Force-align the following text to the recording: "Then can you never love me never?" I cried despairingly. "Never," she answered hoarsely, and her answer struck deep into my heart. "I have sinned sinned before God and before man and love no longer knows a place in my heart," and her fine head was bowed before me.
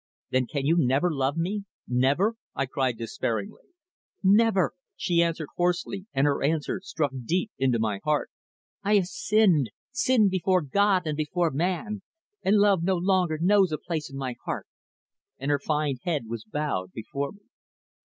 "Then 0.31 0.47
can 0.47 0.65
you 0.65 0.77
never 0.79 1.13
love 1.13 1.37
me 1.37 1.65
never?" 1.87 2.33
I 2.55 2.65
cried 2.65 2.97
despairingly. 2.97 3.61
"Never," 4.23 4.73
she 4.95 5.21
answered 5.21 5.49
hoarsely, 5.57 6.07
and 6.11 6.25
her 6.25 6.41
answer 6.43 6.81
struck 6.83 7.11
deep 7.23 7.51
into 7.59 7.77
my 7.77 7.99
heart. 8.03 8.31
"I 8.81 8.95
have 8.95 9.05
sinned 9.05 9.69
sinned 9.91 10.31
before 10.31 10.63
God 10.63 11.05
and 11.05 11.15
before 11.15 11.51
man 11.51 12.01
and 12.41 12.57
love 12.57 12.81
no 12.81 12.95
longer 12.95 13.37
knows 13.39 13.71
a 13.71 13.77
place 13.77 14.09
in 14.09 14.17
my 14.17 14.33
heart," 14.43 14.65
and 15.37 15.51
her 15.51 15.59
fine 15.59 15.97
head 16.01 16.23
was 16.27 16.45
bowed 16.45 16.93
before 16.93 17.33
me. 17.33 17.41